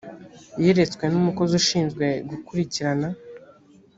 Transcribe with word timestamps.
yeretswe 0.63 1.03
n’umukozi 1.09 1.53
ushinzwe 1.61 2.05
gukurikirana 2.29 3.07